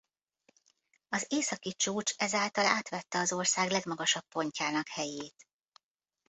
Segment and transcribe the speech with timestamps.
[1.09, 5.47] Az északi csúcs ezáltal átvette az ország legmagasabb pontjának helyét.